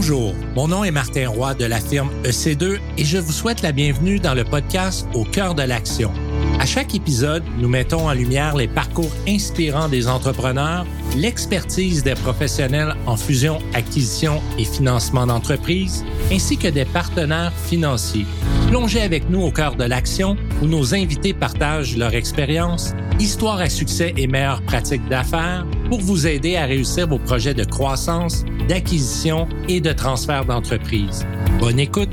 [0.00, 3.72] Bonjour, mon nom est Martin Roy de la firme EC2 et je vous souhaite la
[3.72, 6.12] bienvenue dans le podcast Au cœur de l'action.
[6.60, 10.86] À chaque épisode, nous mettons en lumière les parcours inspirants des entrepreneurs,
[11.16, 18.26] l'expertise des professionnels en fusion, acquisition et financement d'entreprises, ainsi que des partenaires financiers.
[18.68, 23.68] Plongez avec nous au cœur de l'action où nos invités partagent leur expérience, histoire à
[23.68, 29.48] succès et meilleures pratiques d'affaires pour vous aider à réussir vos projets de croissance, d'acquisition
[29.68, 31.26] et de transfert d'entreprise.
[31.58, 32.10] Bonne écoute!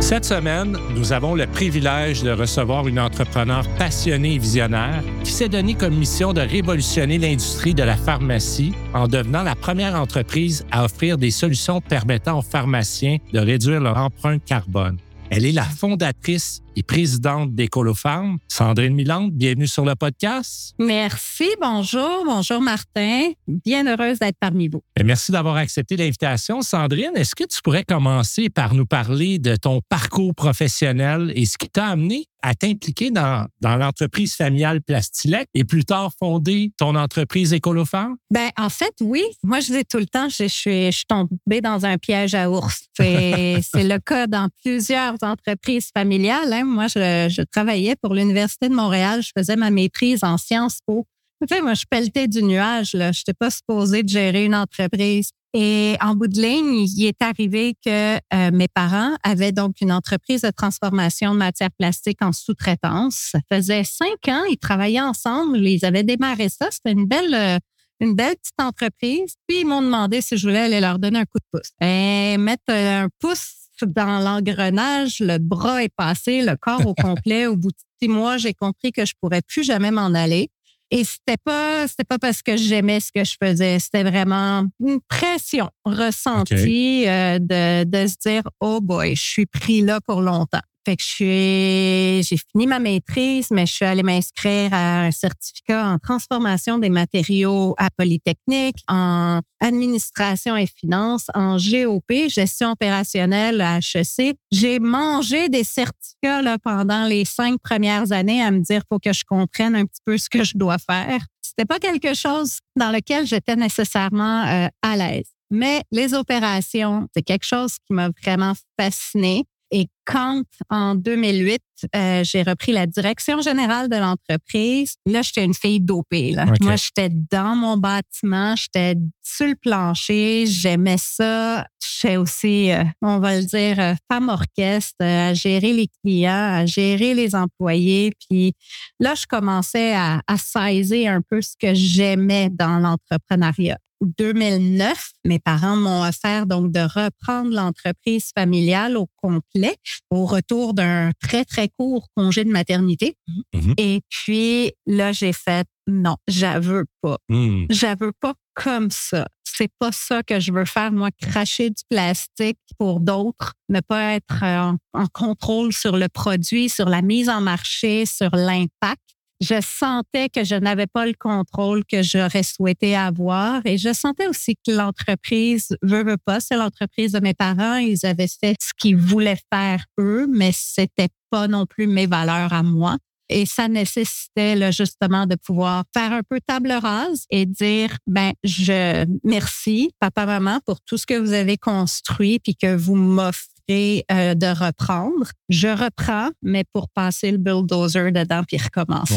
[0.00, 5.48] Cette semaine, nous avons le privilège de recevoir une entrepreneur passionnée et visionnaire qui s'est
[5.48, 10.84] donné comme mission de révolutionner l'industrie de la pharmacie en devenant la première entreprise à
[10.84, 14.96] offrir des solutions permettant aux pharmaciens de réduire leur empreinte carbone.
[15.30, 18.38] Elle est la fondatrice et présidente d'Ecolofarm.
[18.48, 20.74] Sandrine Milande, bienvenue sur le podcast.
[20.78, 23.30] Merci, bonjour, bonjour Martin.
[23.46, 24.82] Bien heureuse d'être parmi vous.
[24.96, 26.62] Et merci d'avoir accepté l'invitation.
[26.62, 31.58] Sandrine, est-ce que tu pourrais commencer par nous parler de ton parcours professionnel et ce
[31.58, 36.94] qui t'a amené à t'impliquer dans, dans l'entreprise familiale Plastilec et plus tard fonder ton
[36.94, 38.16] entreprise Écolofarm?
[38.30, 39.22] Ben, en fait, oui.
[39.42, 42.50] Moi, je dis tout le temps, je, suis, je suis tombée dans un piège à
[42.50, 42.84] ours.
[42.96, 46.52] C'est le cas dans plusieurs entreprises familiales.
[46.52, 46.59] Hein.
[46.64, 49.22] Moi, je, travaillais pour l'Université de Montréal.
[49.22, 51.06] Je faisais ma maîtrise en sciences po.
[51.48, 52.90] Tu moi, je pelletais du nuage.
[52.92, 55.30] Je n'étais pas supposée de gérer une entreprise.
[55.52, 59.90] Et en bout de ligne, il est arrivé que euh, mes parents avaient donc une
[59.90, 63.30] entreprise de transformation de matières plastiques en sous-traitance.
[63.32, 66.68] Ça faisait cinq ans, ils travaillaient ensemble, ils avaient démarré ça.
[66.70, 67.58] C'était une belle, euh,
[67.98, 69.34] une belle petite entreprise.
[69.48, 71.72] Puis ils m'ont demandé si je voulais aller leur donner un coup de pouce.
[71.80, 77.46] Et mettre un pouce dans l'engrenage, le bras est passé, le corps au complet.
[77.46, 80.50] Au bout de six mois, j'ai compris que je pourrais plus jamais m'en aller.
[80.92, 83.78] Et c'était pas, c'était pas parce que j'aimais ce que je faisais.
[83.78, 89.82] C'était vraiment une pression ressentie euh, de, de se dire, oh boy, je suis pris
[89.82, 90.60] là pour longtemps.
[90.86, 95.10] Fait que je suis, j'ai fini ma maîtrise, mais je suis allée m'inscrire à un
[95.10, 103.60] certificat en transformation des matériaux à Polytechnique, en administration et finances, en GOP, gestion opérationnelle
[103.60, 104.36] à HEC.
[104.50, 109.12] J'ai mangé des certificats là, pendant les cinq premières années à me dire, faut que
[109.12, 111.20] je comprenne un petit peu ce que je dois faire.
[111.42, 115.26] C'était pas quelque chose dans lequel j'étais nécessairement euh, à l'aise.
[115.50, 119.44] Mais les opérations, c'est quelque chose qui m'a vraiment fascinée.
[119.72, 121.60] Et quand, en 2008,
[121.94, 126.32] euh, j'ai repris la direction générale de l'entreprise, là, j'étais une fille dopée.
[126.32, 126.46] Là.
[126.60, 131.66] Moi, j'étais dans mon bâtiment, j'étais sur le plancher, j'aimais ça.
[131.82, 136.66] J'étais aussi, euh, on va le dire, euh, femme orchestre, à gérer les clients, à
[136.66, 138.12] gérer les employés.
[138.28, 138.54] Puis
[138.98, 143.78] là, je commençais à, à saisir un peu ce que j'aimais dans l'entrepreneuriat.
[144.00, 149.76] 2009, mes parents m'ont offert donc de reprendre l'entreprise familiale au complet
[150.10, 153.16] au retour d'un très, très court congé de maternité.
[153.54, 153.74] Mm-hmm.
[153.78, 157.18] Et puis là, j'ai fait non, j'aveux pas.
[157.28, 157.66] Mm.
[157.70, 159.26] J'aveux pas comme ça.
[159.44, 164.14] C'est pas ça que je veux faire, moi, cracher du plastique pour d'autres, ne pas
[164.14, 169.00] être en contrôle sur le produit, sur la mise en marché, sur l'impact
[169.40, 174.28] je sentais que je n'avais pas le contrôle que j'aurais souhaité avoir et je sentais
[174.28, 178.72] aussi que l'entreprise veut, veut pas, c'est l'entreprise de mes parents, ils avaient fait ce
[178.78, 182.98] qu'ils voulaient faire eux, mais c'était pas non plus mes valeurs à moi.
[183.32, 188.32] Et ça nécessitait là, justement de pouvoir faire un peu table rase et dire, ben,
[188.42, 193.59] je merci papa, maman pour tout ce que vous avez construit puis que vous m'offrez
[193.70, 195.30] euh, de reprendre.
[195.48, 199.16] Je reprends, mais pour passer le bulldozer dedans puis recommencer.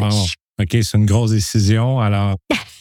[0.62, 2.00] OK, c'est une grosse décision.
[2.00, 2.38] Alors,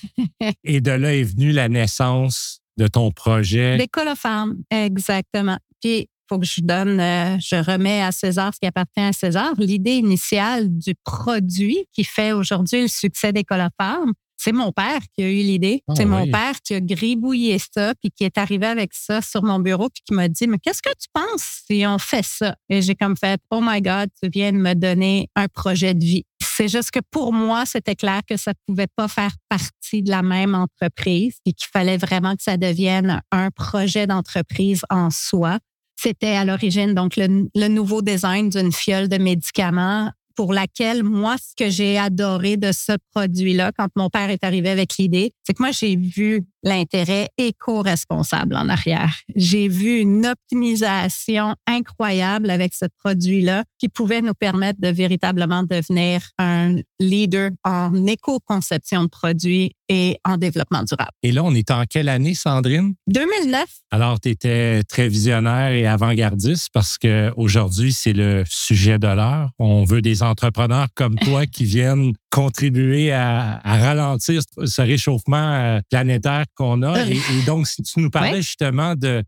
[0.64, 3.76] et de là est venue la naissance de ton projet.
[3.76, 5.58] L'école of femmes, exactement.
[5.80, 9.12] Puis, il faut que je donne, euh, je remets à César ce qui appartient à
[9.12, 9.52] César.
[9.58, 15.00] L'idée initiale du produit qui fait aujourd'hui le succès d'École of femmes, c'est mon père
[15.14, 15.84] qui a eu l'idée.
[15.86, 19.44] Ah c'est mon père qui a gribouillé ça, puis qui est arrivé avec ça sur
[19.44, 22.56] mon bureau, puis qui m'a dit, mais qu'est-ce que tu penses si on fait ça?
[22.68, 26.04] Et j'ai comme fait, oh my God, tu viens de me donner un projet de
[26.04, 26.24] vie.
[26.42, 30.10] C'est juste que pour moi, c'était clair que ça ne pouvait pas faire partie de
[30.10, 35.60] la même entreprise et qu'il fallait vraiment que ça devienne un projet d'entreprise en soi.
[35.96, 41.36] C'était à l'origine donc le, le nouveau design d'une fiole de médicaments pour laquelle moi,
[41.38, 45.54] ce que j'ai adoré de ce produit-là, quand mon père est arrivé avec l'idée, c'est
[45.54, 49.14] que moi, j'ai vu l'intérêt éco-responsable en arrière.
[49.34, 56.22] J'ai vu une optimisation incroyable avec ce produit-là qui pouvait nous permettre de véritablement devenir
[56.38, 61.10] un leader en éco-conception de produits et en développement durable.
[61.22, 62.94] Et là, on est en quelle année, Sandrine?
[63.08, 63.66] 2009.
[63.90, 69.50] Alors, tu étais très visionnaire et avant-gardiste parce qu'aujourd'hui, c'est le sujet de l'heure.
[69.58, 76.44] On veut des entrepreneurs comme toi qui viennent contribuer à, ralentir ce réchauffement euh, planétaire
[76.56, 77.06] qu'on a.
[77.06, 79.22] Et, donc, si tu nous parlais justement de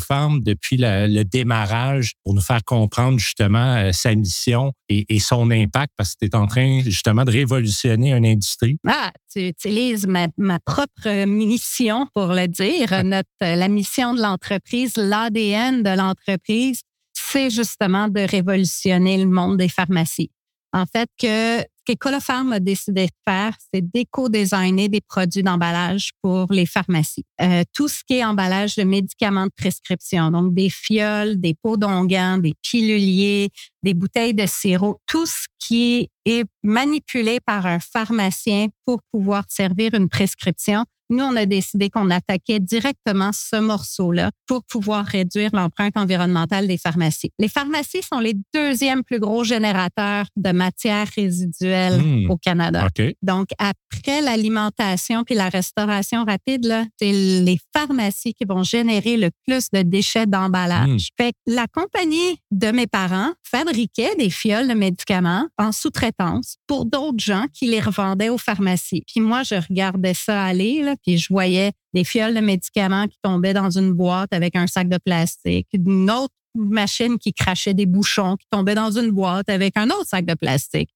[0.00, 5.92] Farm depuis le, démarrage pour nous faire comprendre justement euh, sa mission et, son impact
[5.96, 8.76] parce que tu es en train justement de révolutionner une industrie.
[8.86, 13.04] Ah, tu utilises ma, propre mission pour le dire.
[13.04, 16.82] Notre, la mission de l'entreprise, l'ADN de l'entreprise,
[17.12, 20.30] c'est justement de révolutionner le monde des pharmacies.
[20.72, 26.46] En fait, que ce qu'Ecolofarm a décidé de faire, c'est d'éco-designer des produits d'emballage pour
[26.50, 27.24] les pharmacies.
[27.40, 31.76] Euh, tout ce qui est emballage de médicaments de prescription, donc des fioles, des pots
[31.76, 33.50] d'onguent, des piluliers,
[33.82, 39.94] des bouteilles de sirop, tout ce qui est manipulé par un pharmacien pour pouvoir servir
[39.94, 40.84] une prescription,
[41.14, 46.78] nous, on a décidé qu'on attaquait directement ce morceau-là pour pouvoir réduire l'empreinte environnementale des
[46.78, 47.30] pharmacies.
[47.38, 52.30] Les pharmacies sont les deuxièmes plus gros générateurs de matières résiduelles hmm.
[52.30, 52.88] au Canada.
[53.22, 59.70] Donc, après l'alimentation puis la restauration rapide, c'est les pharmacies qui vont générer le plus
[59.72, 60.88] de déchets d'emballage.
[60.88, 61.22] Hmm.
[61.24, 66.84] Fait que la compagnie de mes parents fabriquait des fioles de médicaments en sous-traitance pour
[66.84, 69.02] d'autres gens qui les revendaient aux pharmacies.
[69.06, 73.18] Puis moi, je regardais ça aller, là, puis je voyais des fioles de médicaments qui
[73.22, 77.86] tombaient dans une boîte avec un sac de plastique, une autre machine qui crachait des
[77.86, 80.90] bouchons qui tombaient dans une boîte avec un autre sac de plastique.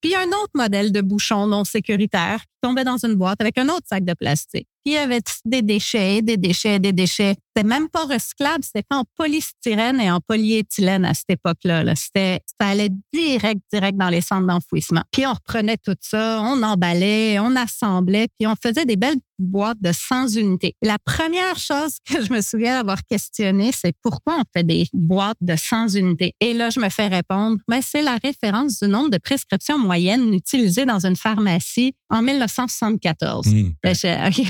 [0.00, 3.86] Puis un autre modèle de bouchon non sécuritaire tombait dans une boîte avec un autre
[3.88, 4.68] sac de plastique.
[4.84, 7.36] Puis il y avait des déchets, des déchets, des déchets.
[7.54, 11.84] C'était même pas recyclable, c'était en polystyrène et en polyéthylène à cette époque-là.
[11.84, 15.02] -là, c'était, ça allait direct, direct dans les centres d'enfouissement.
[15.12, 19.80] Puis on reprenait tout ça, on emballait, on assemblait, puis on faisait des belles boîtes
[19.80, 20.74] de 100 unités.
[20.82, 25.38] La première chose que je me souviens d'avoir questionné, c'est pourquoi on fait des boîtes
[25.40, 26.34] de 100 unités?
[26.40, 29.78] Et là, je me fais répondre, mais ben, c'est la référence du nombre de prescriptions
[29.78, 32.22] moyennes utilisées dans une pharmacie en
[32.58, 33.46] 1974.
[33.46, 33.70] Mmh.
[33.82, 33.94] Ben,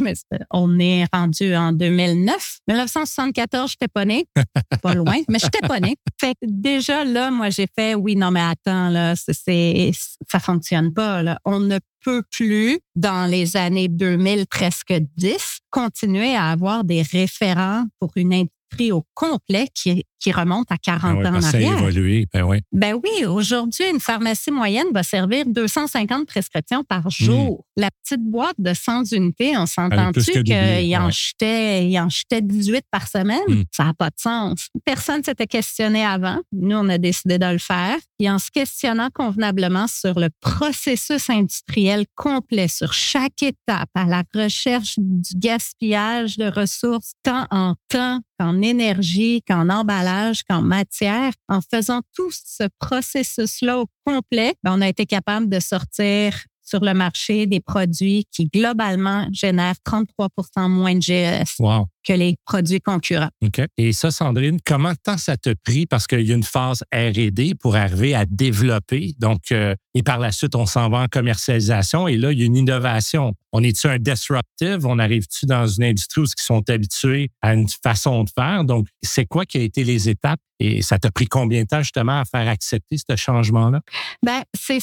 [0.03, 0.15] mais
[0.51, 2.59] on est rendu en 2009.
[2.69, 4.27] 1974, j'étais pas née.
[4.83, 5.97] pas loin, mais j'étais pas née.
[6.21, 9.93] Fait que déjà là, moi, j'ai fait, oui, non, mais attends, là, c'est,
[10.29, 11.39] ça fonctionne pas, là.
[11.45, 17.85] On ne peut plus, dans les années 2000, presque 10, continuer à avoir des référents
[18.01, 18.33] pour une
[18.91, 21.43] au complet qui, qui remonte à 40 ah ans en arrière.
[21.43, 22.61] Ça a évolué, ben oui.
[22.73, 27.11] Ben oui, aujourd'hui, une pharmacie moyenne va servir 250 prescriptions par hmm.
[27.11, 27.67] jour.
[27.77, 32.85] La petite boîte de 100 unités, on s'entend-tu qu'il en, jetait, il en jetait 18
[32.91, 33.41] par semaine?
[33.49, 33.63] Hmm.
[33.73, 34.69] Ça n'a pas de sens.
[34.85, 36.39] Personne s'était questionné avant.
[36.53, 37.97] Nous, on a décidé de le faire.
[38.19, 44.23] Et en se questionnant convenablement sur le processus industriel complet, sur chaque étape, à la
[44.33, 51.33] recherche du gaspillage de ressources, tant en temps qu'en énergie, qu'en emballage, qu'en matière.
[51.49, 56.35] En faisant tout ce processus-là au complet, ben, on a été capable de sortir
[56.65, 60.29] sur le marché des produits qui globalement génèrent 33
[60.69, 61.61] moins de GES
[62.05, 63.31] que les produits concurrents.
[63.43, 63.61] OK.
[63.77, 65.87] Et ça, Sandrine, comment de temps ça te pris?
[65.87, 69.15] Parce qu'il y a une phase R&D pour arriver à développer.
[69.19, 72.09] Donc, euh, et par la suite, on s'en va en commercialisation.
[72.09, 73.35] Et là, il y a une innovation.
[73.53, 74.87] On est-tu un disruptive?
[74.87, 78.65] On arrive-tu dans une industrie où ils sont habitués à une façon de faire?
[78.65, 80.41] Donc, c'est quoi qui a été les étapes?
[80.59, 83.81] Et ça t'a pris combien de temps justement à faire accepter ce changement-là?
[84.23, 84.79] Ben, c'est,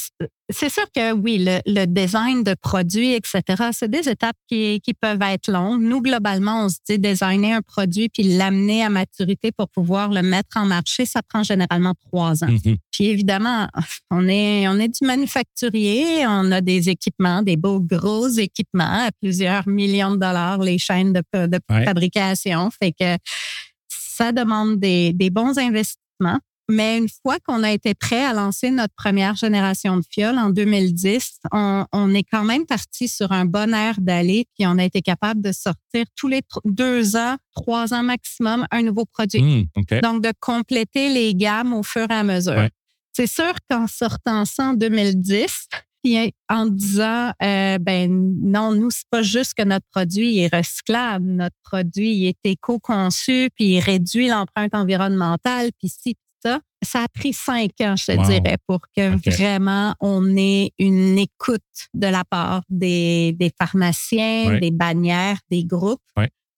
[0.49, 4.93] c'est sûr que oui, le, le, design de produits, etc., c'est des étapes qui, qui
[4.93, 5.81] peuvent être longues.
[5.81, 10.21] Nous, globalement, on se dit designer un produit puis l'amener à maturité pour pouvoir le
[10.21, 12.47] mettre en marché, ça prend généralement trois ans.
[12.47, 12.77] Mm-hmm.
[12.91, 13.67] Puis évidemment,
[14.11, 19.09] on est, on est du manufacturier, on a des équipements, des beaux gros équipements à
[19.21, 22.69] plusieurs millions de dollars, les chaînes de, de fabrication.
[22.71, 23.17] Fait que
[23.87, 26.39] ça demande des, des bons investissements.
[26.69, 30.51] Mais une fois qu'on a été prêt à lancer notre première génération de fioles en
[30.51, 34.83] 2010, on, on est quand même parti sur un bon air d'aller, puis on a
[34.83, 39.41] été capable de sortir tous les deux ans, trois ans maximum, un nouveau produit.
[39.41, 42.53] Mmh, Donc, de compléter les gammes au fur et à mesure.
[43.13, 45.67] C'est sûr qu'en sortant ça en 2010,
[46.03, 48.09] puis en disant euh, ben
[48.41, 53.75] non, nous, c'est pas juste que notre produit est recyclable, notre produit est éco-conçu, puis
[53.75, 56.59] il réduit l'empreinte environnementale, puis si ça.
[56.81, 61.61] Ça a pris cinq ans, je te dirais, pour que vraiment on ait une écoute
[61.93, 66.01] de la part des, des pharmaciens, des bannières, des groupes.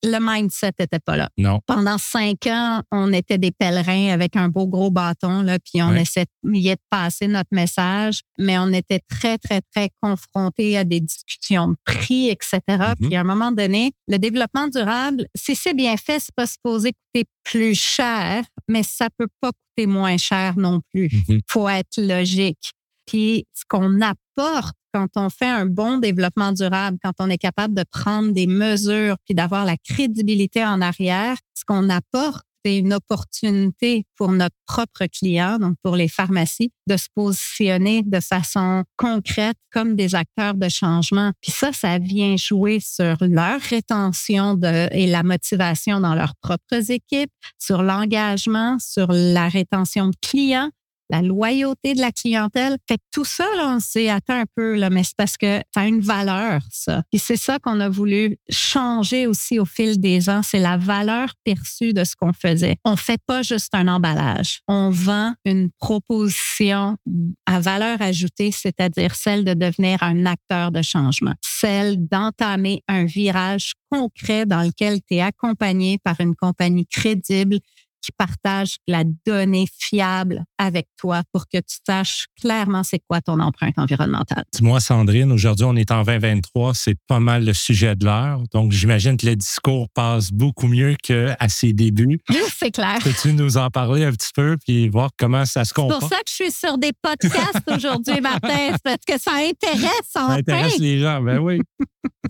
[0.04, 1.28] Le mindset n'était pas là.
[1.38, 1.60] Non.
[1.66, 5.94] Pendant cinq ans, on était des pèlerins avec un beau gros bâton, là, puis on
[5.94, 11.68] essayait de passer notre message, mais on était très, très, très confrontés à des discussions
[11.68, 12.60] de prix, etc.
[12.68, 12.94] Mm-hmm.
[13.06, 16.92] Puis à un moment donné, le développement durable, si c'est bien fait, c'est pas supposé
[16.92, 21.08] coûter plus cher, mais ça peut pas coûter moins cher non plus.
[21.28, 21.40] Il mm-hmm.
[21.48, 22.72] faut être logique.
[23.06, 27.74] Puis ce qu'on apporte quand on fait un bon développement durable, quand on est capable
[27.74, 32.92] de prendre des mesures puis d'avoir la crédibilité en arrière, ce qu'on apporte, c'est une
[32.92, 39.56] opportunité pour notre propre client, donc pour les pharmacies, de se positionner de façon concrète
[39.72, 41.32] comme des acteurs de changement.
[41.40, 46.90] Puis ça, ça vient jouer sur leur rétention de, et la motivation dans leurs propres
[46.90, 50.70] équipes, sur l'engagement, sur la rétention de clients,
[51.12, 52.78] la loyauté de la clientèle.
[52.88, 55.60] Fait que tout ça, là, on s'est atteint un peu, là, mais c'est parce que
[55.72, 57.02] ça a une valeur, ça.
[57.12, 60.42] Et c'est ça qu'on a voulu changer aussi au fil des ans.
[60.42, 62.76] C'est la valeur perçue de ce qu'on faisait.
[62.84, 64.60] On fait pas juste un emballage.
[64.68, 66.96] On vend une proposition
[67.44, 73.74] à valeur ajoutée, c'est-à-dire celle de devenir un acteur de changement, celle d'entamer un virage
[73.90, 77.58] concret dans lequel tu es accompagné par une compagnie crédible
[78.02, 83.40] qui partage la donnée fiable avec toi pour que tu saches clairement c'est quoi ton
[83.40, 84.44] empreinte environnementale.
[84.52, 88.42] Dis-moi, Sandrine, aujourd'hui, on est en 2023, c'est pas mal le sujet de l'heure.
[88.52, 92.20] Donc, j'imagine que le discours passe beaucoup mieux qu'à ses débuts.
[92.58, 92.98] c'est clair.
[93.02, 96.02] Peux-tu nous en parler un petit peu puis voir comment ça se comporte?
[96.02, 100.08] C'est pour ça que je suis sur des podcasts aujourd'hui, Martin, parce que ça intéresse
[100.08, 101.60] Ça intéresse les gens, ben oui.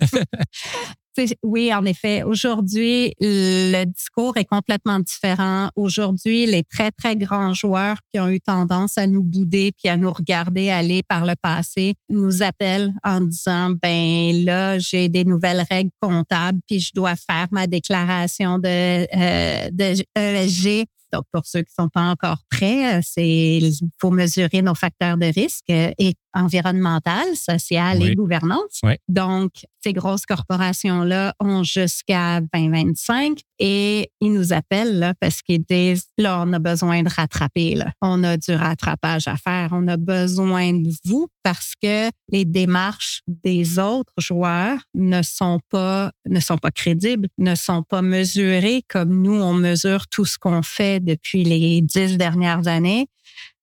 [1.43, 5.69] oui, en effet, aujourd'hui, le discours est complètement différent.
[5.75, 9.97] Aujourd'hui, les très, très grands joueurs qui ont eu tendance à nous bouder puis à
[9.97, 15.65] nous regarder aller par le passé nous appellent en disant, ben là, j'ai des nouvelles
[15.69, 21.71] règles comptables puis je dois faire ma déclaration de, euh, ESG donc, pour ceux qui
[21.77, 25.91] ne sont pas encore prêts, euh, c'est il faut mesurer nos facteurs de risque euh,
[26.35, 28.81] et environnemental, social et gouvernance.
[29.07, 29.51] Donc,
[29.83, 36.43] ces grosses corporations-là ont jusqu'à 2025 et ils nous appellent là, parce qu'ils disent, là,
[36.45, 37.75] on a besoin de rattraper.
[37.75, 37.91] Là.
[38.01, 39.69] On a du rattrapage à faire.
[39.71, 46.11] On a besoin de vous parce que les démarches des autres joueurs ne sont pas,
[46.25, 50.61] ne sont pas crédibles, ne sont pas mesurées comme nous, on mesure tout ce qu'on
[50.61, 53.07] fait depuis les dix dernières années.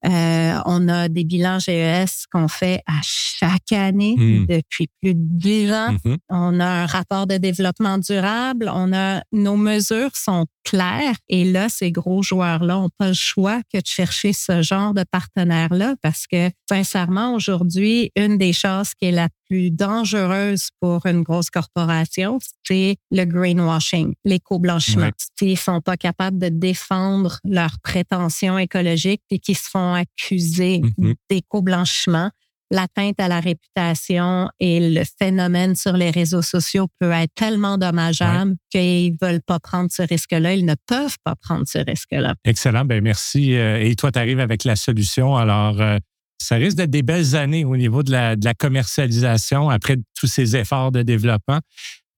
[0.06, 4.46] Euh, on a des bilans GES qu'on fait à chaque année hmm.
[4.46, 5.92] depuis plus de dix ans.
[5.92, 6.16] Mm-hmm.
[6.30, 8.70] On a un rapport de développement durable.
[8.72, 11.16] On a nos mesures sont claires.
[11.28, 15.04] Et là, ces gros joueurs-là n'ont pas le choix que de chercher ce genre de
[15.10, 21.22] partenaire-là parce que, sincèrement, aujourd'hui, une des choses qui est la plus dangereuse pour une
[21.22, 25.10] grosse corporation, c'est le greenwashing, l'éco-blanchiment.
[25.40, 31.14] Ils sont pas capables de défendre leurs prétentions écologiques et qui se font accuser mm-hmm.
[31.28, 32.30] d'éco-blanchiment
[32.70, 38.54] l'atteinte à la réputation et le phénomène sur les réseaux sociaux peut être tellement dommageable
[38.70, 40.54] qu'ils veulent pas prendre ce risque-là.
[40.54, 42.34] Ils ne peuvent pas prendre ce risque-là.
[42.44, 42.84] Excellent.
[42.84, 43.56] Ben merci.
[43.56, 45.36] Euh, et toi, tu arrives avec la solution.
[45.36, 45.98] Alors, euh,
[46.40, 50.26] ça risque d'être des belles années au niveau de la, de la commercialisation après tous
[50.26, 51.60] ces efforts de développement.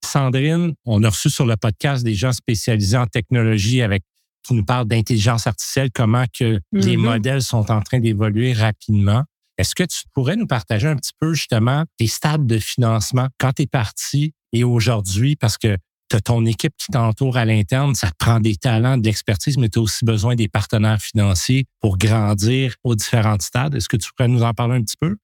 [0.04, 4.02] Sandrine, on a reçu sur le podcast des gens spécialisés en technologie avec
[4.42, 6.96] qui nous parlent d'intelligence artificielle, comment que les mm-hmm.
[6.96, 9.22] modèles sont en train d'évoluer rapidement.
[9.58, 13.52] Est-ce que tu pourrais nous partager un petit peu justement tes stades de financement quand
[13.52, 15.76] tu es parti et aujourd'hui, parce que
[16.12, 19.56] tu as ton équipe qui t'entoure à l'interne, ça te prend des talents, de l'expertise,
[19.56, 23.74] mais tu as aussi besoin des partenaires financiers pour grandir aux différents stades.
[23.74, 25.16] Est-ce que tu pourrais nous en parler un petit peu?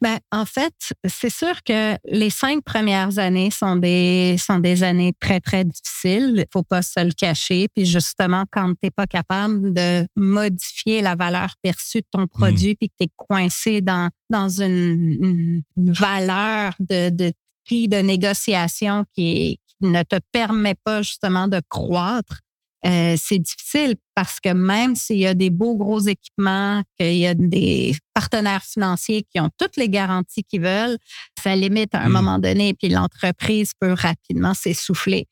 [0.00, 0.74] Ben, en fait,
[1.06, 6.34] c'est sûr que les cinq premières années sont des, sont des années très, très difficiles.
[6.38, 7.68] Il faut pas se le cacher.
[7.74, 12.72] Puis justement, quand tu n'es pas capable de modifier la valeur perçue de ton produit,
[12.72, 12.76] mmh.
[12.76, 17.32] puis que tu es coincé dans, dans une, valeur de, de
[17.64, 22.40] prix de négociation qui, qui ne te permet pas justement de croître,
[22.86, 27.26] euh, c'est difficile parce que même s'il y a des beaux gros équipements, qu'il y
[27.26, 30.96] a des partenaires financiers qui ont toutes les garanties qu'ils veulent,
[31.42, 32.12] ça limite à un mmh.
[32.12, 35.28] moment donné, puis l'entreprise peut rapidement s'essouffler.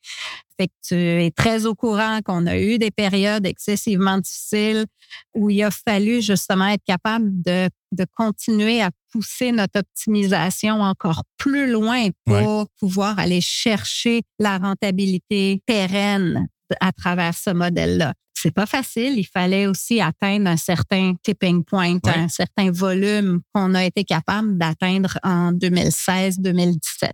[0.59, 4.85] Fait que tu es très au courant qu'on a eu des périodes excessivement difficiles
[5.33, 11.23] où il a fallu justement être capable de, de continuer à pousser notre optimisation encore
[11.37, 16.49] plus loin pour pouvoir aller chercher la rentabilité pérenne
[16.81, 18.13] à travers ce modèle-là.
[18.33, 19.17] C'est pas facile.
[19.17, 24.57] Il fallait aussi atteindre un certain tipping point, un certain volume qu'on a été capable
[24.57, 27.11] d'atteindre en 2016-2017.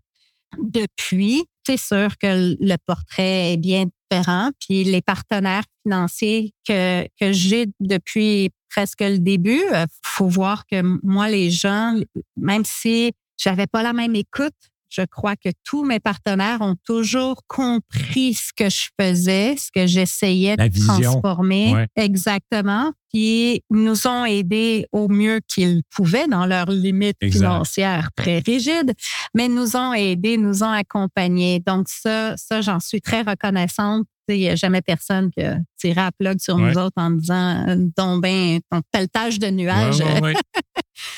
[0.60, 4.52] Depuis, c'est sûr que le portrait est bien différent.
[4.60, 10.82] Puis les partenaires financiers que, que j'ai depuis presque le début, euh, faut voir que
[11.04, 11.98] moi, les gens,
[12.36, 14.54] même si j'avais pas la même écoute
[14.96, 19.88] je crois que tous mes partenaires ont toujours compris ce que je faisais, ce que
[19.88, 21.88] j'essayais de transformer.
[21.96, 22.94] Exactement.
[23.14, 28.94] Puis nous ont aidés au mieux qu'ils pouvaient dans leurs limites financières très rigides,
[29.34, 31.62] mais nous ont aidés, nous ont accompagnés.
[31.66, 34.06] Donc ça, ça j'en suis très reconnaissante.
[34.28, 37.66] Il n'y a jamais personne qui a tiré à plug sur nous autres en disant
[37.96, 40.02] ton ben, ton pelletage de nuages.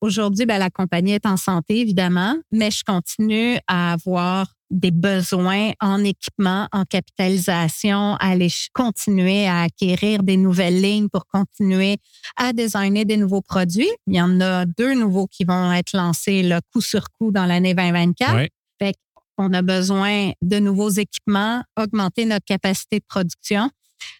[0.00, 5.72] Aujourd'hui, ben, la compagnie est en santé, évidemment, mais je continue à avoir des besoins
[5.80, 11.96] en équipement, en capitalisation, à aller continuer à acquérir des nouvelles lignes pour continuer
[12.36, 13.90] à designer des nouveaux produits.
[14.06, 17.46] Il y en a deux nouveaux qui vont être lancés le coup sur coup dans
[17.46, 18.48] l'année 2024.
[18.80, 18.94] Fait
[19.38, 23.70] on a besoin de nouveaux équipements, augmenter notre capacité de production.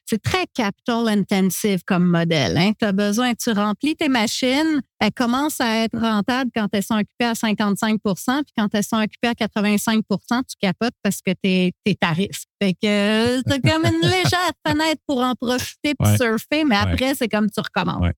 [0.06, 2.56] C'est très capital intensive comme modèle.
[2.56, 2.72] Hein.
[2.78, 6.96] Tu as besoin, tu remplis tes machines, elles commencent à être rentables quand elles sont
[6.96, 10.02] occupées à 55% puis quand elles sont occupées à 85%
[10.48, 12.48] tu capotes parce que tu es, à risque.
[12.60, 17.28] Fait que tu comme une légère fenêtre pour en profiter pour surfer, mais après, c'est
[17.28, 18.12] comme tu recommences.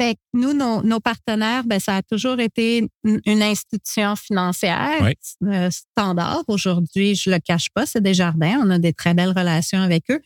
[0.00, 5.12] Fait que nous, nos, partenaires, ben, ça a toujours été une institution financière
[5.44, 6.42] euh, standard.
[6.48, 8.60] Aujourd'hui, je le cache pas, c'est des jardins.
[8.64, 10.20] On a des très belles relations avec eux.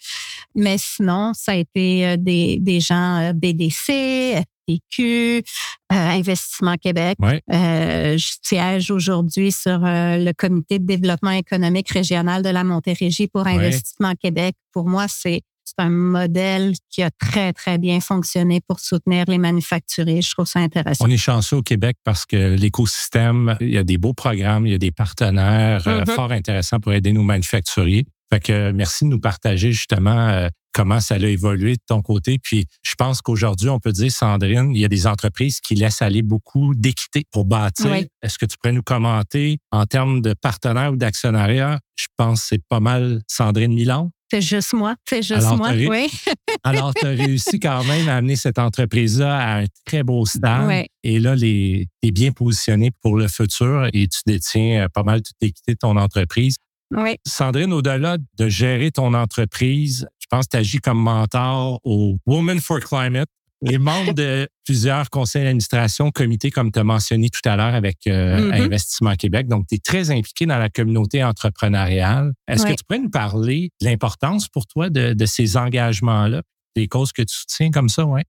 [0.54, 5.42] Mais sinon, ça a été euh, des, des gens euh, BDC, FTQ,
[5.90, 7.18] Investissement Québec.
[7.20, 14.14] je siège aujourd'hui sur le comité de développement économique régional de la Montérégie pour Investissement
[14.14, 14.56] Québec.
[14.72, 19.38] Pour moi, c'est c'est un modèle qui a très, très bien fonctionné pour soutenir les
[19.38, 20.22] manufacturiers.
[20.22, 21.04] Je trouve ça intéressant.
[21.04, 24.72] On est chanceux au Québec parce que l'écosystème, il y a des beaux programmes, il
[24.72, 26.14] y a des partenaires euh, mm-hmm.
[26.14, 28.06] fort intéressants pour aider nos manufacturiers.
[28.32, 32.38] Fait que merci de nous partager justement euh, comment ça a évolué de ton côté.
[32.38, 36.02] Puis je pense qu'aujourd'hui, on peut dire, Sandrine, il y a des entreprises qui laissent
[36.02, 37.94] aller beaucoup d'équité pour bâtir.
[38.22, 41.78] Est-ce que tu pourrais nous commenter en termes de partenaires ou d'actionnariat?
[41.94, 44.10] Je pense que c'est pas mal Sandrine Milan.
[44.30, 44.96] C'est juste moi.
[45.08, 46.08] C'est juste moi, oui.
[46.64, 50.86] alors, tu as réussi quand même à amener cette entreprise-là à un très beau stade.
[51.02, 55.22] Et là, tu es bien positionné pour le futur et tu détiens euh, pas mal
[55.22, 56.56] toute l'équité de ton entreprise.
[56.94, 57.16] Oui.
[57.26, 62.60] Sandrine, au-delà de gérer ton entreprise, je pense que tu agis comme mentor au Women
[62.60, 63.28] for Climate,
[63.66, 68.06] les membres de plusieurs conseils d'administration, comités, comme tu as mentionné tout à l'heure avec
[68.06, 68.64] euh, mm-hmm.
[68.64, 69.48] Investissement Québec.
[69.48, 72.32] Donc, tu es très impliqué dans la communauté entrepreneuriale.
[72.48, 76.42] Est-ce que tu pourrais nous parler de l'importance pour toi de, de ces engagements-là?
[76.76, 78.24] des causes que tu soutiens comme ça, ouais?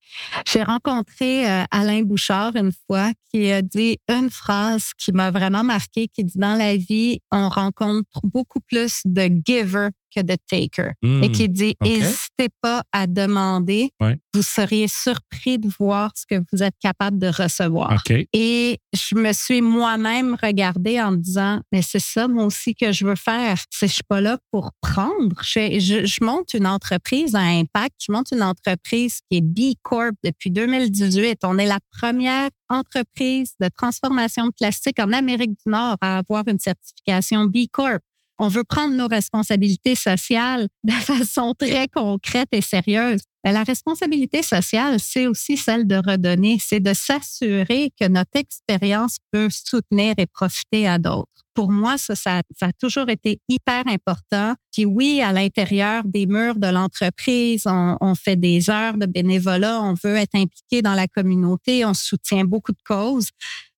[0.49, 5.63] J'ai rencontré euh, Alain Bouchard une fois qui a dit une phrase qui m'a vraiment
[5.63, 10.91] marqué, qui dit dans la vie, on rencontre beaucoup plus de givers que de taker.
[11.01, 11.31] et hmm.
[11.31, 13.91] qui dit n'hésitez pas à demander.
[14.33, 18.03] Vous seriez surpris de voir ce que vous êtes capable de recevoir.
[18.33, 22.91] Et je me suis moi-même regardée en me disant mais c'est ça moi aussi que
[22.91, 23.57] je veux faire.
[23.71, 25.41] Je suis pas là pour prendre.
[25.41, 27.95] Je, je, monte une entreprise à impact.
[28.05, 31.39] Je monte une entreprise qui est B Corp depuis 2018.
[31.43, 36.43] On est la première entreprise de transformation de plastique en Amérique du Nord à avoir
[36.47, 38.01] une certification B Corp
[38.39, 43.21] on veut prendre nos responsabilités sociales de façon très concrète et sérieuse.
[43.43, 49.17] Mais la responsabilité sociale, c'est aussi celle de redonner, c'est de s'assurer que notre expérience
[49.31, 51.31] peut soutenir et profiter à d'autres.
[51.53, 54.53] Pour moi, ça, ça, a toujours été hyper important.
[54.71, 59.81] Puis oui, à l'intérieur des murs de l'entreprise, on, on fait des heures de bénévolat,
[59.81, 63.29] on veut être impliqué dans la communauté, on soutient beaucoup de causes.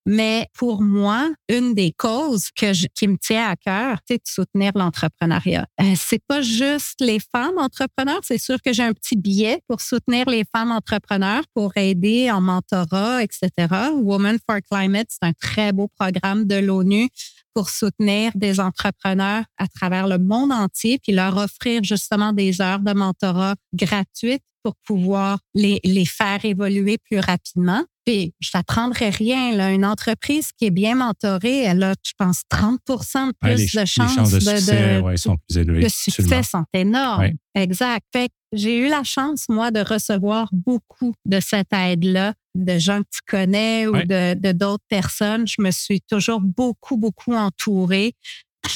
[0.05, 4.71] Mais pour moi, une des causes que qui me tient à cœur, c'est de soutenir
[4.75, 5.65] l'entrepreneuriat.
[5.81, 8.19] Euh, c'est pas juste les femmes entrepreneurs.
[8.23, 12.41] C'est sûr que j'ai un petit billet pour soutenir les femmes entrepreneurs, pour aider en
[12.41, 13.49] mentorat, etc.
[13.93, 17.09] Women for Climate, c'est un très beau programme de l'ONU
[17.53, 22.79] pour soutenir des entrepreneurs à travers le monde entier, puis leur offrir justement des heures
[22.79, 27.83] de mentorat gratuites pour pouvoir les, les faire évoluer plus rapidement.
[28.05, 29.55] Puis, je t'apprendrai rien.
[29.55, 29.71] Là.
[29.71, 34.31] Une entreprise qui est bien mentorée, elle a, je pense, 30% de plus de chances
[34.31, 35.81] de, succès, de, sont plus élevées.
[35.81, 37.31] Le succès sont énormes.
[37.55, 38.05] Exact.
[38.11, 43.09] Fait j'ai eu la chance, moi, de recevoir beaucoup de cette aide-là, de gens que
[43.11, 45.47] tu connais ou de d'autres personnes.
[45.47, 48.15] Je me suis toujours beaucoup, beaucoup entourée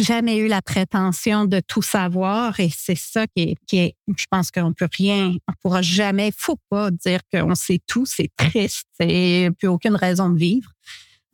[0.01, 4.25] jamais eu la prétention de tout savoir et c'est ça qui est, qui est je
[4.29, 8.88] pense qu'on peut rien, on pourra jamais, faut pas dire qu'on sait tout, c'est triste,
[8.99, 10.71] c'est plus aucune raison de vivre.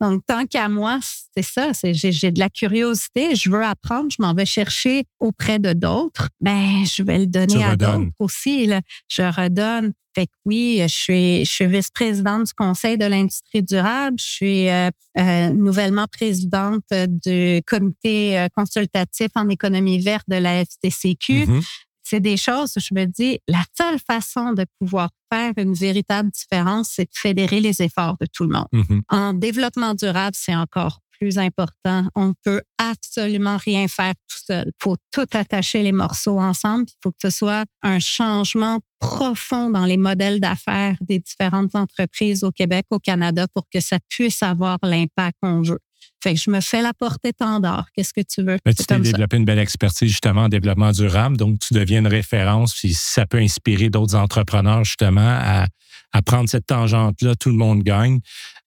[0.00, 4.22] Donc, tant qu'à moi, c'est ça, c'est j'ai de la curiosité, je veux apprendre, je
[4.22, 8.66] m'en vais chercher auprès de d'autres, ben je vais le donner à d'autres aussi.
[8.66, 8.80] Là.
[9.08, 9.92] Je redonne.
[10.14, 14.16] Fait que oui, je suis, je suis vice-présidente du Conseil de l'industrie durable.
[14.18, 20.64] Je suis euh, euh, nouvellement présidente du comité euh, consultatif en économie verte de la
[20.64, 21.44] FTCQ.
[21.44, 21.64] Mm-hmm.
[22.10, 26.30] C'est des choses où je me dis, la seule façon de pouvoir faire une véritable
[26.30, 28.66] différence, c'est de fédérer les efforts de tout le monde.
[28.72, 29.02] Mm-hmm.
[29.10, 32.08] En développement durable, c'est encore plus important.
[32.16, 34.64] On peut absolument rien faire tout seul.
[34.66, 36.86] Il faut tout attacher les morceaux ensemble.
[36.88, 42.42] Il faut que ce soit un changement profond dans les modèles d'affaires des différentes entreprises
[42.42, 45.78] au Québec, au Canada, pour que ça puisse avoir l'impact qu'on veut.
[46.22, 47.86] Fait que je me fais la portée-tendard.
[47.94, 48.58] Qu'est-ce que tu veux?
[48.66, 52.06] Mais tu t'es développé une belle expertise justement en développement durable, donc tu deviens une
[52.06, 55.66] référence, puis ça peut inspirer d'autres entrepreneurs justement à,
[56.12, 58.20] à prendre cette tangente-là, tout le monde gagne.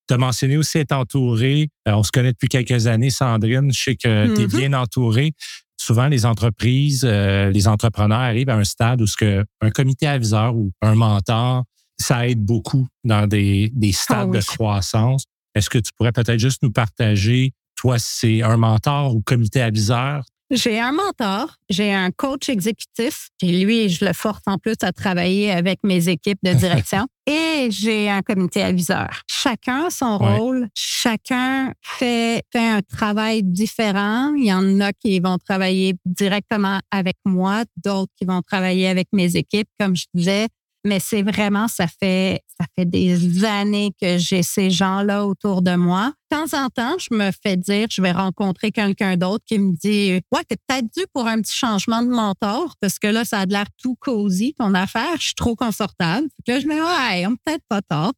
[0.08, 1.70] Tu as mentionné aussi être entouré.
[1.88, 3.72] Euh, on se connaît depuis quelques années, Sandrine.
[3.72, 4.58] Je sais que tu es mm-hmm.
[4.58, 5.34] bien entouré.
[5.78, 10.08] Souvent, les entreprises, euh, les entrepreneurs arrivent à un stade où ce que un comité
[10.08, 11.63] aviseur ou un mentor,
[11.98, 15.26] ça aide beaucoup dans des, des stades ah de croissance.
[15.56, 20.24] Est-ce que tu pourrais peut-être juste nous partager, toi, c'est un mentor ou comité aviseur?
[20.52, 24.92] J'ai un mentor, j'ai un coach exécutif, et lui, je le force en plus à
[24.92, 27.08] travailler avec mes équipes de direction.
[27.26, 29.24] et j'ai un comité aviseur.
[29.28, 34.34] Chacun a son rôle, chacun fait, fait un travail différent.
[34.36, 39.08] Il y en a qui vont travailler directement avec moi, d'autres qui vont travailler avec
[39.12, 39.70] mes équipes.
[39.80, 40.48] Comme je disais,
[40.84, 45.76] mais c'est vraiment, ça fait, ça fait des années que j'ai ces gens-là autour de
[45.76, 46.13] moi.
[46.32, 49.74] De temps en temps, je me fais dire, je vais rencontrer quelqu'un d'autre qui me
[49.76, 53.39] dit, ouais, t'es peut-être dû pour un petit changement de mentor parce que là, ça
[53.39, 55.15] a l'air tout cosy, ton affaire.
[55.17, 56.28] Je suis trop confortable.
[56.48, 58.13] là, je me dis, ouais, on peut-être pas tort.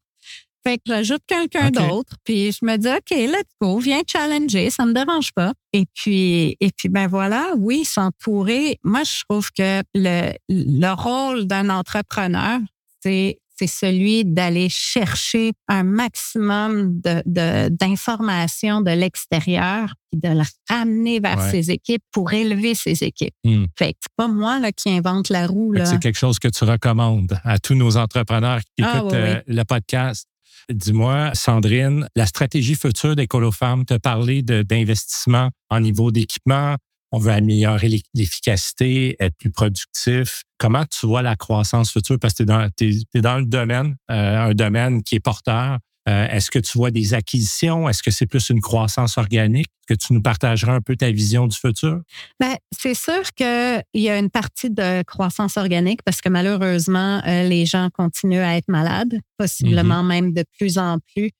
[0.66, 4.84] Fait que j'ajoute quelqu'un d'autre, puis je me dis, OK, let's go, viens challenger, ça
[4.84, 5.52] me dérange pas.
[5.72, 8.80] Et puis, et puis ben voilà, oui, s'entourer.
[8.82, 12.58] Moi, je trouve que le, le rôle d'un entrepreneur,
[13.00, 21.20] c'est c'est celui d'aller chercher un maximum de, d'informations de, l'extérieur et de la ramener
[21.20, 23.34] vers ses équipes pour élever ses équipes.
[23.44, 23.64] Hmm.
[23.78, 25.74] Fait que c'est pas moi là, qui invente la roue.
[25.84, 29.62] C'est quelque chose que tu recommandes à tous nos entrepreneurs qui ah, écoutent euh, le
[29.62, 30.26] podcast.
[30.68, 36.76] Dis-moi, Sandrine, la stratégie future tu as parlé d'investissement en niveau d'équipement.
[37.12, 40.42] On veut améliorer l'efficacité, être plus productif.
[40.58, 42.18] Comment tu vois la croissance future?
[42.20, 42.42] Parce que
[42.76, 45.78] tu es, dans le domaine, euh, un domaine qui est porteur.
[46.08, 47.88] Euh, est-ce que tu vois des acquisitions?
[47.88, 49.66] Est-ce que c'est plus une croissance organique?
[49.66, 52.00] Est-ce que tu nous partageras un peu ta vision du futur?
[52.38, 57.48] Bien, c'est sûr qu'il y a une partie de croissance organique parce que malheureusement, euh,
[57.48, 60.06] les gens continuent à être malades, possiblement mm-hmm.
[60.06, 61.30] même de plus en plus.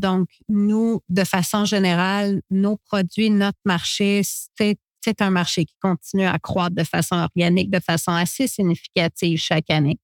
[0.00, 6.26] Donc, nous, de façon générale, nos produits, notre marché, c'est c'est un marché qui continue
[6.26, 9.98] à croître de façon organique, de façon assez significative chaque année.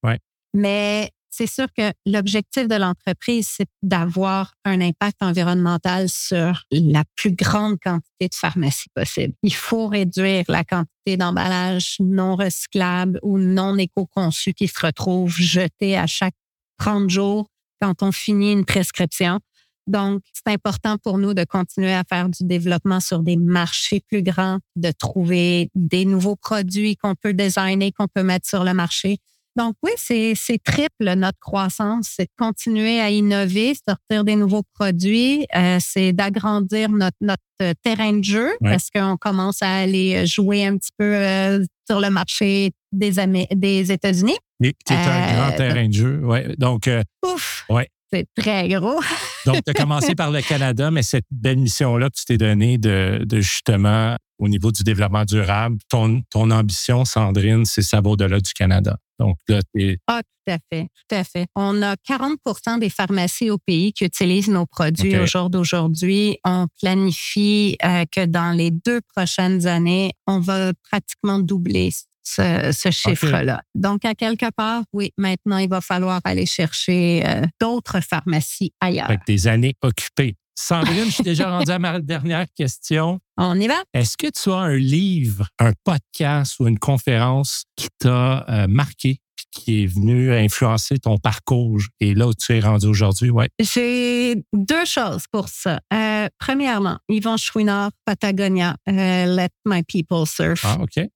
[0.53, 7.31] Mais c'est sûr que l'objectif de l'entreprise, c'est d'avoir un impact environnemental sur la plus
[7.31, 9.33] grande quantité de pharmacies possible.
[9.41, 15.97] Il faut réduire la quantité d'emballages non recyclables ou non éco-conçus qui se retrouvent jetés
[15.97, 16.35] à chaque
[16.77, 17.47] 30 jours
[17.81, 19.39] quand on finit une prescription.
[19.87, 24.21] Donc, c'est important pour nous de continuer à faire du développement sur des marchés plus
[24.21, 29.17] grands, de trouver des nouveaux produits qu'on peut designer, qu'on peut mettre sur le marché.
[29.55, 35.45] Donc oui, c'est triple notre croissance, c'est de continuer à innover, sortir des nouveaux produits,
[35.55, 37.41] euh, c'est d'agrandir notre, notre
[37.83, 42.09] terrain de jeu parce qu'on commence à aller jouer un petit peu euh, sur le
[42.09, 43.11] marché des,
[43.53, 44.37] des États-Unis.
[44.59, 46.55] Oui, c'est un grand euh, terrain de jeu, ouais.
[46.57, 46.89] Donc,
[47.23, 47.89] ouf, ouais.
[48.11, 48.99] c'est très gros.
[49.45, 52.77] Donc, tu as commencé par le Canada, mais cette belle mission-là que tu t'es donnée
[52.79, 58.09] de, de justement au niveau du développement durable, ton, ton ambition, Sandrine, c'est ça va
[58.09, 58.97] au-delà du Canada.
[59.19, 59.59] Donc là,
[60.07, 61.47] Ah, tout à fait, tout à fait.
[61.55, 66.37] On a 40% des pharmacies au pays qui utilisent nos produits au jour d'aujourd'hui.
[66.43, 71.91] On planifie euh, que dans les deux prochaines années, on va pratiquement doubler
[72.23, 73.61] ce, chiffre-là.
[73.75, 79.05] Donc, à quelque part, oui, maintenant, il va falloir aller chercher euh, d'autres pharmacies ailleurs.
[79.05, 80.35] Avec des années occupées.
[80.55, 83.19] Sandrine, je suis déjà rendu à ma dernière question.
[83.37, 83.83] On y va?
[83.93, 89.17] Est-ce que tu as un livre, un podcast ou une conférence qui t'a euh, marqué
[89.49, 93.29] qui est venu influencer ton parcours et là où tu es rendu aujourd'hui?
[93.29, 93.49] Ouais.
[93.59, 95.79] J'ai deux choses pour ça.
[95.93, 100.63] Euh, premièrement, Yvon Chouinard, Patagonia, euh, Let My People Surf.
[100.65, 101.07] Ah, OK.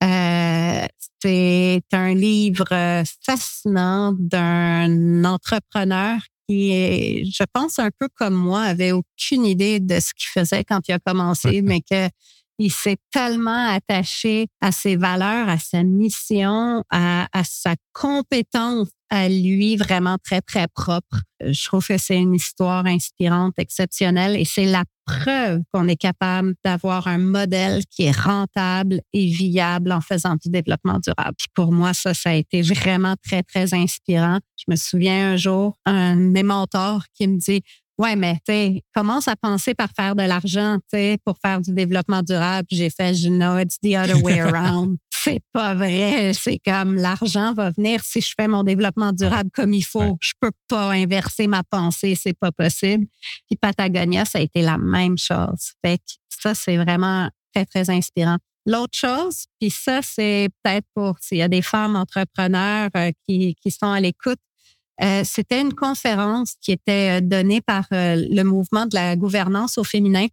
[1.21, 9.45] c'est un livre fascinant d'un entrepreneur qui, je pense, un peu comme moi, avait aucune
[9.45, 12.09] idée de ce qu'il faisait quand il a commencé, mais que
[12.57, 19.29] il s'est tellement attaché à ses valeurs, à sa mission, à, à, sa compétence à
[19.29, 21.21] lui vraiment très, très propre.
[21.41, 26.55] Je trouve que c'est une histoire inspirante, exceptionnelle et c'est la preuve qu'on est capable
[26.65, 31.37] d'avoir un modèle qui est rentable et viable en faisant du développement durable.
[31.53, 34.39] Pour moi, ça, ça a été vraiment très, très inspirant.
[34.57, 37.61] Je me souviens un jour, un de mes mentors qui me dit,
[37.97, 41.73] Ouais, mais tu commence à penser par faire de l'argent, tu sais, pour faire du
[41.73, 42.67] développement durable.
[42.69, 44.97] J'ai fait, je know it's the other way around.
[45.11, 46.31] c'est pas vrai.
[46.33, 50.17] C'est comme l'argent va venir si je fais mon développement durable comme il faut.
[50.21, 53.07] Je peux pas inverser ma pensée, c'est pas possible.
[53.47, 55.73] Puis Patagonia, ça a été la même chose.
[55.83, 58.37] Fait que ça, c'est vraiment très, très inspirant.
[58.65, 63.55] L'autre chose, puis ça, c'est peut-être pour s'il y a des femmes entrepreneurs euh, qui,
[63.61, 64.39] qui sont à l'écoute,
[65.01, 69.77] euh, c'était une conférence qui était euh, donnée par euh, le mouvement de la gouvernance
[69.77, 70.27] au féminin,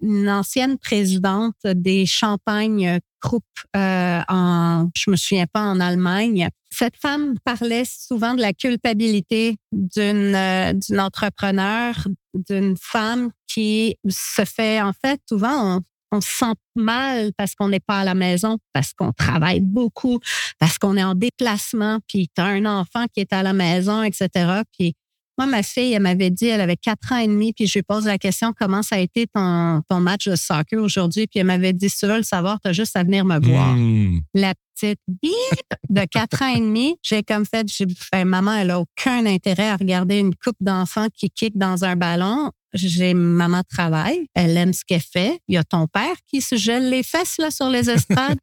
[0.00, 6.48] une ancienne présidente des Champagne Group en, je me souviens pas, en Allemagne.
[6.70, 10.36] Cette femme parlait souvent de la culpabilité d'une
[10.74, 11.94] d'une entrepreneur,
[12.34, 15.80] d'une femme qui se fait en fait souvent
[16.20, 20.20] se sent mal parce qu'on n'est pas à la maison, parce qu'on travaille beaucoup,
[20.58, 24.02] parce qu'on est en déplacement, puis tu as un enfant qui est à la maison,
[24.02, 24.62] etc.
[24.78, 24.94] Puis
[25.38, 27.82] moi, ma fille, elle m'avait dit, elle avait quatre ans et demi, puis je lui
[27.82, 31.26] pose la question, comment ça a été ton, ton match de soccer aujourd'hui?
[31.26, 33.38] Puis elle m'avait dit, si tu veux le savoir, tu as juste à venir me
[33.38, 33.74] voir.
[33.74, 34.20] Hmm.
[34.32, 35.00] La petite
[35.90, 39.68] de quatre ans et demi, j'ai comme fait, j'ai fait, maman, elle a aucun intérêt
[39.68, 44.72] à regarder une coupe d'enfants qui kick dans un ballon j'ai maman travaille, elle aime
[44.72, 45.40] ce qu'elle fait.
[45.48, 48.38] Il y a ton père qui se gèle les fesses sur les estrades.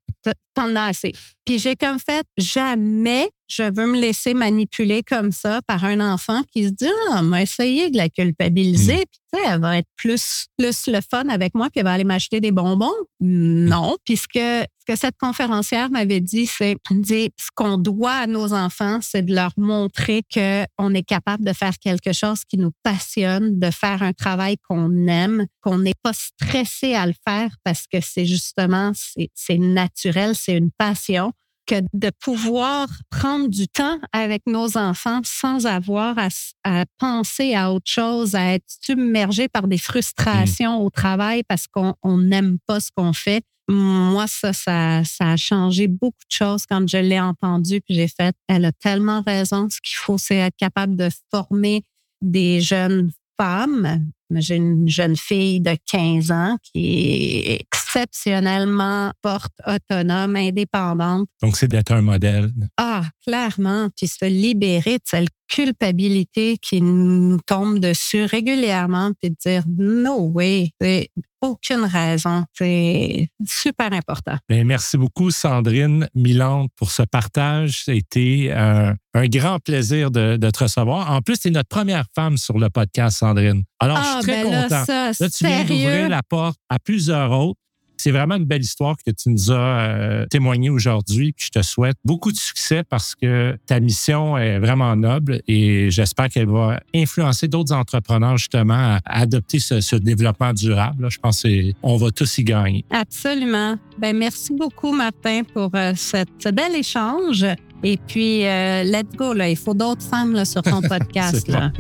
[0.54, 1.14] T'en as assez.
[1.46, 6.42] Puis j'ai comme fait, jamais je veux me laisser manipuler comme ça par un enfant
[6.52, 8.96] qui se dit, ah, on va essayer de la culpabiliser.
[8.96, 9.06] Mm.
[9.12, 11.94] Puis tu sais, elle va être plus, plus le fun avec moi, puis elle va
[11.94, 12.94] aller m'acheter des bonbons.
[13.20, 18.54] Non, puisque ce que cette conférencière m'avait dit, c'est dit, ce qu'on doit à nos
[18.54, 23.60] enfants, c'est de leur montrer qu'on est capable de faire quelque chose qui nous passionne,
[23.60, 28.00] de faire un travail qu'on aime, qu'on n'est pas stressé à le faire parce que
[28.02, 31.33] c'est justement, c'est naturel, c'est une passion
[31.66, 36.18] que de pouvoir prendre du temps avec nos enfants sans avoir
[36.64, 42.18] à, penser à autre chose, à être submergé par des frustrations au travail parce qu'on
[42.18, 43.44] n'aime pas ce qu'on fait.
[43.70, 48.36] Moi, ça, ça, a changé beaucoup de choses quand je l'ai entendu puis j'ai fait,
[48.48, 49.70] elle a tellement raison.
[49.70, 51.84] Ce qu'il faut, c'est être capable de former
[52.22, 54.12] des jeunes femmes.
[54.32, 61.28] J'ai une jeune fille de 15 ans qui est exceptionnellement porte autonome, indépendante.
[61.42, 62.52] Donc, c'est d'être un modèle.
[62.78, 63.90] Ah, clairement.
[63.96, 70.32] Puis se libérer de cette culpabilité qui nous tombe dessus régulièrement, puis de dire no
[70.34, 71.10] way, c'est
[71.42, 72.46] aucune raison.
[72.54, 74.38] C'est super important.
[74.50, 77.84] Bien, merci beaucoup, Sandrine Milan, pour ce partage.
[77.84, 81.12] C'était un, un, grand plaisir de, de, te recevoir.
[81.12, 83.64] En plus, tu es notre première femme sur le podcast, Sandrine.
[83.80, 84.86] Alors, je suis ah, très ben content.
[84.88, 87.60] Là, là, tu viens d'ouvrir la porte à plusieurs autres.
[88.04, 91.34] C'est vraiment une belle histoire que tu nous as euh, témoignée aujourd'hui.
[91.38, 96.28] je te souhaite beaucoup de succès parce que ta mission est vraiment noble et j'espère
[96.28, 101.08] qu'elle va influencer d'autres entrepreneurs justement à, adopter ce, développement durable.
[101.10, 102.84] Je pense qu'on va tous y gagner.
[102.90, 103.78] Absolument.
[103.98, 107.46] Ben, merci beaucoup, Martin, pour euh, ce bel échange.
[107.84, 109.32] Et puis, euh, let's go.
[109.32, 109.50] Là.
[109.50, 111.48] Il faut d'autres femmes sur ton podcast.
[111.48, 111.72] là.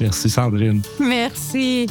[0.00, 0.80] Merci, Sandrine.
[1.00, 1.88] Merci.